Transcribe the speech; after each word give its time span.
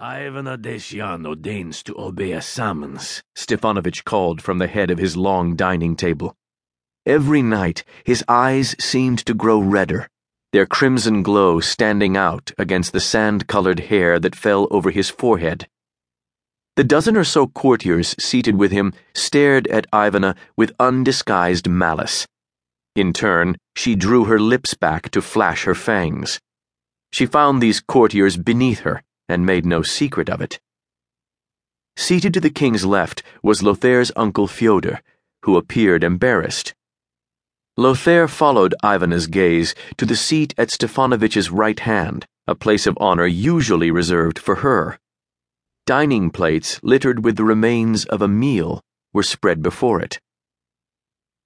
Ivana 0.00 0.58
Desyan 0.58 1.40
deigns 1.40 1.82
to 1.84 1.98
obey 1.98 2.32
a 2.32 2.42
summons, 2.42 3.22
Stefanovich 3.34 4.04
called 4.04 4.42
from 4.42 4.58
the 4.58 4.66
head 4.66 4.90
of 4.90 4.98
his 4.98 5.16
long 5.16 5.56
dining 5.56 5.96
table. 5.96 6.36
Every 7.06 7.40
night, 7.40 7.82
his 8.04 8.22
eyes 8.28 8.76
seemed 8.78 9.24
to 9.24 9.32
grow 9.32 9.58
redder, 9.58 10.10
their 10.52 10.66
crimson 10.66 11.22
glow 11.22 11.60
standing 11.60 12.14
out 12.14 12.52
against 12.58 12.92
the 12.92 13.00
sand 13.00 13.46
colored 13.46 13.80
hair 13.88 14.20
that 14.20 14.36
fell 14.36 14.68
over 14.70 14.90
his 14.90 15.08
forehead. 15.08 15.66
The 16.76 16.84
dozen 16.84 17.16
or 17.16 17.24
so 17.24 17.46
courtiers 17.46 18.14
seated 18.18 18.56
with 18.56 18.72
him 18.72 18.92
stared 19.14 19.66
at 19.68 19.90
Ivana 19.92 20.36
with 20.58 20.74
undisguised 20.78 21.70
malice. 21.70 22.26
In 22.94 23.14
turn, 23.14 23.56
she 23.74 23.94
drew 23.94 24.24
her 24.24 24.38
lips 24.38 24.74
back 24.74 25.10
to 25.12 25.22
flash 25.22 25.64
her 25.64 25.74
fangs. 25.74 26.38
She 27.14 27.24
found 27.24 27.62
these 27.62 27.80
courtiers 27.80 28.36
beneath 28.36 28.80
her 28.80 29.02
and 29.28 29.46
made 29.46 29.66
no 29.66 29.82
secret 29.82 30.28
of 30.28 30.40
it. 30.40 30.60
Seated 31.96 32.34
to 32.34 32.40
the 32.40 32.50
king's 32.50 32.84
left 32.84 33.22
was 33.42 33.62
Lothaire's 33.62 34.12
uncle 34.16 34.46
Fyodor, 34.46 35.00
who 35.42 35.56
appeared 35.56 36.04
embarrassed. 36.04 36.74
Lothaire 37.78 38.28
followed 38.28 38.74
Ivana's 38.82 39.26
gaze 39.26 39.74
to 39.96 40.06
the 40.06 40.16
seat 40.16 40.54
at 40.56 40.70
Stefanovich's 40.70 41.50
right 41.50 41.78
hand, 41.78 42.26
a 42.46 42.54
place 42.54 42.86
of 42.86 42.96
honor 43.00 43.26
usually 43.26 43.90
reserved 43.90 44.38
for 44.38 44.56
her. 44.56 44.98
Dining 45.86 46.30
plates 46.30 46.80
littered 46.82 47.24
with 47.24 47.36
the 47.36 47.44
remains 47.44 48.04
of 48.06 48.22
a 48.22 48.28
meal 48.28 48.82
were 49.12 49.22
spread 49.22 49.62
before 49.62 50.00
it. 50.00 50.20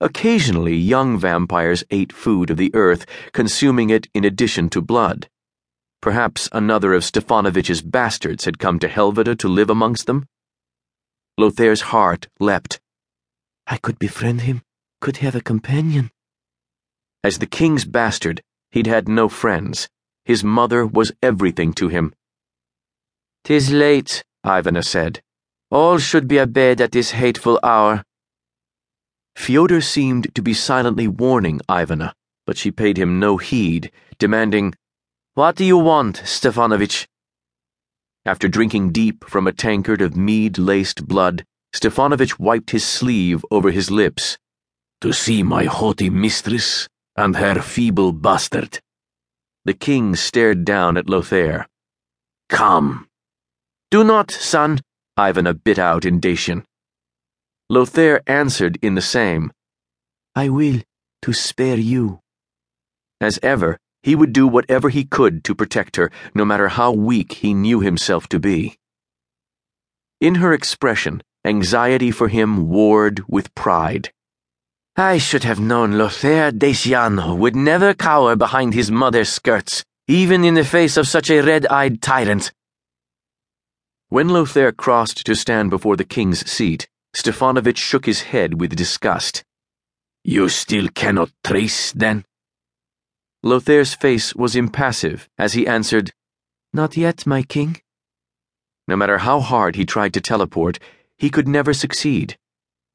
Occasionally, 0.00 0.76
young 0.76 1.18
vampires 1.18 1.84
ate 1.90 2.12
food 2.12 2.50
of 2.50 2.56
the 2.56 2.74
earth, 2.74 3.06
consuming 3.32 3.88
it 3.90 4.08
in 4.12 4.24
addition 4.24 4.68
to 4.70 4.82
blood. 4.82 5.28
Perhaps 6.00 6.48
another 6.52 6.92
of 6.94 7.04
Stefanovich's 7.04 7.82
bastards 7.82 8.44
had 8.44 8.58
come 8.58 8.78
to 8.78 8.88
Helvita 8.88 9.36
to 9.38 9.48
live 9.48 9.70
amongst 9.70 10.06
them? 10.06 10.26
Lothaire's 11.38 11.92
heart 11.92 12.28
leapt. 12.40 12.80
I 13.66 13.78
could 13.78 13.98
befriend 13.98 14.42
him, 14.42 14.62
could 15.00 15.18
have 15.18 15.34
a 15.34 15.40
companion. 15.40 16.10
As 17.24 17.38
the 17.38 17.46
king's 17.46 17.84
bastard, 17.84 18.42
he'd 18.70 18.86
had 18.86 19.08
no 19.08 19.28
friends. 19.28 19.88
His 20.24 20.44
mother 20.44 20.86
was 20.86 21.12
everything 21.22 21.72
to 21.74 21.88
him. 21.88 22.14
Tis 23.44 23.70
late, 23.70 24.24
Ivana 24.44 24.84
said. 24.84 25.22
All 25.70 25.98
should 25.98 26.28
be 26.28 26.38
abed 26.38 26.80
at 26.80 26.92
this 26.92 27.10
hateful 27.10 27.58
hour. 27.62 28.04
Fyodor 29.34 29.80
seemed 29.80 30.34
to 30.34 30.42
be 30.42 30.54
silently 30.54 31.08
warning 31.08 31.60
Ivana, 31.68 32.12
but 32.46 32.56
she 32.56 32.70
paid 32.70 32.96
him 32.96 33.20
no 33.20 33.36
heed, 33.36 33.92
demanding, 34.18 34.74
what 35.36 35.54
do 35.54 35.66
you 35.66 35.76
want, 35.76 36.22
Stefanovich? 36.24 37.06
After 38.24 38.48
drinking 38.48 38.92
deep 38.92 39.22
from 39.28 39.46
a 39.46 39.52
tankard 39.52 40.00
of 40.00 40.16
mead 40.16 40.56
laced 40.56 41.06
blood, 41.06 41.44
Stefanovich 41.74 42.38
wiped 42.38 42.70
his 42.70 42.84
sleeve 42.84 43.44
over 43.50 43.70
his 43.70 43.90
lips. 43.90 44.38
To 45.02 45.12
see 45.12 45.42
my 45.42 45.64
haughty 45.64 46.08
mistress 46.08 46.88
and 47.16 47.36
her 47.36 47.60
feeble 47.60 48.12
bastard. 48.12 48.80
The 49.66 49.74
king 49.74 50.16
stared 50.16 50.64
down 50.64 50.96
at 50.96 51.06
Lothaire. 51.06 51.66
Come. 52.48 53.06
Do 53.90 54.04
not, 54.04 54.30
son, 54.30 54.80
Ivana 55.18 55.52
bit 55.52 55.78
out 55.78 56.06
in 56.06 56.18
Dacian. 56.18 56.64
Lothaire 57.70 58.22
answered 58.26 58.78
in 58.80 58.94
the 58.94 59.02
same. 59.02 59.52
I 60.34 60.48
will, 60.48 60.80
to 61.20 61.34
spare 61.34 61.76
you. 61.76 62.20
As 63.20 63.38
ever, 63.42 63.78
he 64.06 64.14
would 64.14 64.32
do 64.32 64.46
whatever 64.46 64.88
he 64.88 65.02
could 65.02 65.42
to 65.42 65.52
protect 65.52 65.96
her, 65.96 66.12
no 66.32 66.44
matter 66.44 66.68
how 66.68 66.92
weak 66.92 67.32
he 67.32 67.52
knew 67.52 67.80
himself 67.80 68.28
to 68.28 68.38
be. 68.38 68.78
In 70.20 70.36
her 70.36 70.52
expression, 70.52 71.24
anxiety 71.44 72.12
for 72.12 72.28
him 72.28 72.68
warred 72.68 73.24
with 73.26 73.52
pride. 73.56 74.12
I 74.94 75.18
should 75.18 75.42
have 75.42 75.58
known 75.58 75.98
Lothaire 75.98 76.52
Daciano 76.52 77.36
would 77.36 77.56
never 77.56 77.94
cower 77.94 78.36
behind 78.36 78.74
his 78.74 78.92
mother's 78.92 79.28
skirts, 79.28 79.84
even 80.06 80.44
in 80.44 80.54
the 80.54 80.64
face 80.64 80.96
of 80.96 81.08
such 81.08 81.28
a 81.28 81.40
red 81.40 81.66
eyed 81.66 82.00
tyrant. 82.00 82.52
When 84.08 84.28
Lothaire 84.28 84.70
crossed 84.70 85.26
to 85.26 85.34
stand 85.34 85.70
before 85.70 85.96
the 85.96 86.04
king's 86.04 86.48
seat, 86.48 86.86
Stefanovich 87.12 87.76
shook 87.76 88.06
his 88.06 88.20
head 88.30 88.60
with 88.60 88.76
disgust. 88.76 89.42
You 90.22 90.48
still 90.48 90.86
cannot 90.94 91.32
trace, 91.42 91.90
then? 91.90 92.24
Lothaire's 93.46 93.94
face 93.94 94.34
was 94.34 94.56
impassive 94.56 95.28
as 95.38 95.52
he 95.52 95.68
answered, 95.68 96.10
Not 96.72 96.96
yet, 96.96 97.24
my 97.28 97.44
king. 97.44 97.80
No 98.88 98.96
matter 98.96 99.18
how 99.18 99.38
hard 99.38 99.76
he 99.76 99.86
tried 99.86 100.14
to 100.14 100.20
teleport, 100.20 100.80
he 101.16 101.30
could 101.30 101.46
never 101.46 101.72
succeed. 101.72 102.36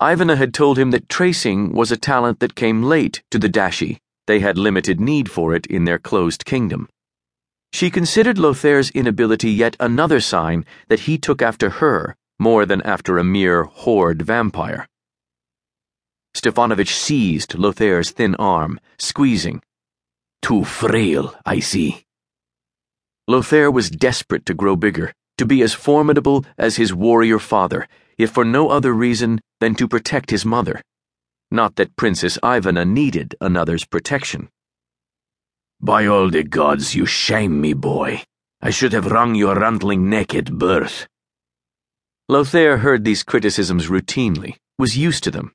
Ivana 0.00 0.36
had 0.36 0.54
told 0.54 0.78
him 0.78 0.92
that 0.92 1.08
tracing 1.08 1.72
was 1.72 1.90
a 1.90 1.96
talent 1.96 2.38
that 2.38 2.54
came 2.54 2.84
late 2.84 3.24
to 3.32 3.40
the 3.40 3.48
Daci. 3.48 3.98
They 4.28 4.38
had 4.38 4.56
limited 4.56 5.00
need 5.00 5.28
for 5.28 5.52
it 5.52 5.66
in 5.66 5.84
their 5.84 5.98
closed 5.98 6.44
kingdom. 6.44 6.88
She 7.72 7.90
considered 7.90 8.38
Lothaire's 8.38 8.90
inability 8.90 9.50
yet 9.50 9.74
another 9.80 10.20
sign 10.20 10.64
that 10.86 11.00
he 11.00 11.18
took 11.18 11.42
after 11.42 11.70
her 11.70 12.14
more 12.38 12.64
than 12.66 12.82
after 12.82 13.18
a 13.18 13.24
mere 13.24 13.64
horde 13.64 14.22
vampire. 14.22 14.86
Stefanovich 16.36 16.94
seized 16.94 17.54
Lothaire's 17.58 18.12
thin 18.12 18.36
arm, 18.36 18.78
squeezing. 18.96 19.60
Too 20.46 20.62
frail, 20.62 21.34
I 21.44 21.58
see. 21.58 22.04
Lothaire 23.26 23.72
was 23.72 23.90
desperate 23.90 24.46
to 24.46 24.54
grow 24.54 24.76
bigger, 24.76 25.12
to 25.38 25.44
be 25.44 25.60
as 25.60 25.74
formidable 25.74 26.44
as 26.56 26.76
his 26.76 26.94
warrior 26.94 27.40
father, 27.40 27.88
if 28.16 28.30
for 28.30 28.44
no 28.44 28.68
other 28.68 28.92
reason 28.92 29.40
than 29.58 29.74
to 29.74 29.88
protect 29.88 30.30
his 30.30 30.44
mother. 30.44 30.80
Not 31.50 31.74
that 31.74 31.96
Princess 31.96 32.38
Ivana 32.44 32.86
needed 32.88 33.34
another's 33.40 33.84
protection. 33.84 34.48
By 35.80 36.06
all 36.06 36.30
the 36.30 36.44
gods, 36.44 36.94
you 36.94 37.06
shame 37.06 37.60
me, 37.60 37.72
boy. 37.72 38.22
I 38.62 38.70
should 38.70 38.92
have 38.92 39.10
wrung 39.10 39.34
your 39.34 39.58
rantling 39.58 40.08
neck 40.08 40.32
at 40.32 40.56
birth. 40.56 41.08
Lothaire 42.28 42.78
heard 42.78 43.02
these 43.02 43.24
criticisms 43.24 43.88
routinely, 43.88 44.54
was 44.78 44.96
used 44.96 45.24
to 45.24 45.32
them. 45.32 45.50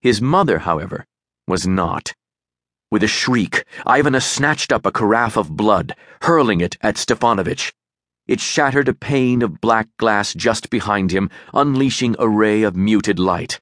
His 0.00 0.22
mother, 0.22 0.60
however, 0.60 1.04
was 1.48 1.66
not. 1.66 2.12
With 2.90 3.04
a 3.04 3.08
shriek, 3.08 3.64
Ivana 3.86 4.20
snatched 4.20 4.72
up 4.72 4.84
a 4.84 4.90
carafe 4.90 5.36
of 5.36 5.56
blood, 5.56 5.94
hurling 6.22 6.60
it 6.60 6.76
at 6.80 6.96
Stefanovich. 6.96 7.72
It 8.26 8.40
shattered 8.40 8.88
a 8.88 8.94
pane 8.94 9.42
of 9.42 9.60
black 9.60 9.88
glass 9.96 10.34
just 10.34 10.70
behind 10.70 11.12
him, 11.12 11.30
unleashing 11.54 12.16
a 12.18 12.28
ray 12.28 12.62
of 12.62 12.74
muted 12.74 13.20
light. 13.20 13.60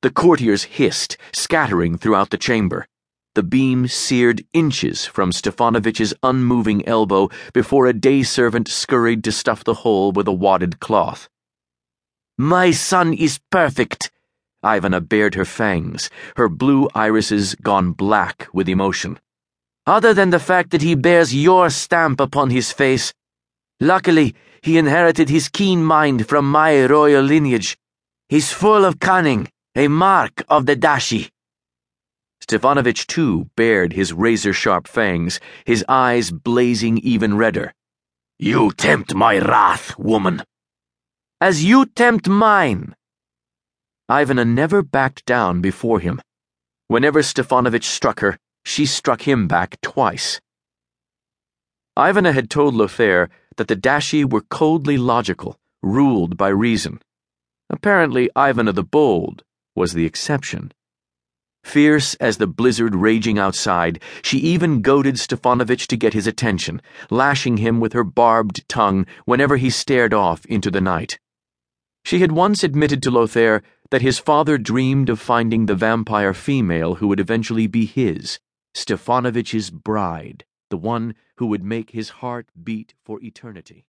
The 0.00 0.10
courtiers 0.10 0.64
hissed, 0.64 1.18
scattering 1.32 1.98
throughout 1.98 2.30
the 2.30 2.38
chamber. 2.38 2.86
The 3.34 3.42
beam 3.42 3.88
seared 3.88 4.44
inches 4.52 5.04
from 5.04 5.32
Stefanovich's 5.32 6.14
unmoving 6.22 6.86
elbow 6.88 7.30
before 7.52 7.86
a 7.86 7.92
day 7.92 8.22
servant 8.22 8.68
scurried 8.68 9.24
to 9.24 9.32
stuff 9.32 9.64
the 9.64 9.74
hole 9.74 10.12
with 10.12 10.28
a 10.28 10.32
wadded 10.32 10.80
cloth. 10.80 11.28
My 12.38 12.70
son 12.70 13.12
is 13.12 13.40
perfect, 13.50 14.10
Ivana 14.64 15.06
bared 15.06 15.34
her 15.34 15.44
fangs, 15.44 16.10
her 16.36 16.48
blue 16.48 16.88
irises 16.94 17.54
gone 17.56 17.92
black 17.92 18.48
with 18.52 18.68
emotion. 18.68 19.20
Other 19.86 20.14
than 20.14 20.30
the 20.30 20.38
fact 20.38 20.70
that 20.70 20.82
he 20.82 20.94
bears 20.94 21.34
your 21.34 21.70
stamp 21.70 22.18
upon 22.18 22.50
his 22.50 22.72
face, 22.72 23.12
luckily 23.80 24.34
he 24.62 24.78
inherited 24.78 25.28
his 25.28 25.50
keen 25.50 25.84
mind 25.84 26.26
from 26.26 26.50
my 26.50 26.86
royal 26.86 27.22
lineage. 27.22 27.76
He's 28.30 28.50
full 28.50 28.84
of 28.86 28.98
cunning, 28.98 29.48
a 29.76 29.88
mark 29.88 30.42
of 30.48 30.64
the 30.64 30.74
Daci. 30.74 31.30
Stefanovich 32.40 33.06
too 33.06 33.50
bared 33.56 33.92
his 33.92 34.12
razor 34.12 34.54
sharp 34.54 34.88
fangs, 34.88 35.38
his 35.66 35.84
eyes 35.88 36.30
blazing 36.30 36.98
even 36.98 37.36
redder. 37.36 37.74
You 38.38 38.72
tempt 38.72 39.14
my 39.14 39.38
wrath, 39.38 39.98
woman. 39.98 40.42
As 41.40 41.62
you 41.62 41.86
tempt 41.86 42.26
mine. 42.26 42.94
Ivana 44.10 44.46
never 44.46 44.82
backed 44.82 45.24
down 45.24 45.60
before 45.60 46.00
him. 46.00 46.20
Whenever 46.88 47.22
Stefanovich 47.22 47.84
struck 47.84 48.20
her, 48.20 48.38
she 48.64 48.84
struck 48.84 49.22
him 49.22 49.48
back 49.48 49.80
twice. 49.80 50.40
Ivana 51.96 52.34
had 52.34 52.50
told 52.50 52.74
Lothaire 52.74 53.30
that 53.56 53.68
the 53.68 53.76
Daci 53.76 54.30
were 54.30 54.42
coldly 54.42 54.98
logical, 54.98 55.56
ruled 55.82 56.36
by 56.36 56.48
reason. 56.48 57.00
Apparently, 57.70 58.28
Ivana 58.36 58.74
the 58.74 58.84
Bold 58.84 59.42
was 59.74 59.94
the 59.94 60.04
exception. 60.04 60.72
Fierce 61.64 62.14
as 62.16 62.36
the 62.36 62.46
blizzard 62.46 62.94
raging 62.94 63.38
outside, 63.38 64.02
she 64.22 64.36
even 64.38 64.82
goaded 64.82 65.14
Stefanovich 65.14 65.86
to 65.86 65.96
get 65.96 66.12
his 66.12 66.26
attention, 66.26 66.82
lashing 67.10 67.56
him 67.56 67.80
with 67.80 67.94
her 67.94 68.04
barbed 68.04 68.68
tongue 68.68 69.06
whenever 69.24 69.56
he 69.56 69.70
stared 69.70 70.12
off 70.12 70.44
into 70.44 70.70
the 70.70 70.82
night. 70.82 71.18
She 72.04 72.18
had 72.18 72.32
once 72.32 72.62
admitted 72.62 73.02
to 73.02 73.10
Lothaire 73.10 73.62
that 73.90 74.02
his 74.02 74.18
father 74.18 74.58
dreamed 74.58 75.08
of 75.08 75.20
finding 75.20 75.66
the 75.66 75.74
vampire 75.74 76.34
female 76.34 76.96
who 76.96 77.08
would 77.08 77.20
eventually 77.20 77.66
be 77.66 77.86
his, 77.86 78.38
Stefanovich's 78.74 79.70
bride, 79.70 80.44
the 80.70 80.76
one 80.76 81.14
who 81.36 81.46
would 81.46 81.62
make 81.62 81.90
his 81.90 82.10
heart 82.20 82.48
beat 82.62 82.94
for 83.04 83.22
eternity. 83.22 83.86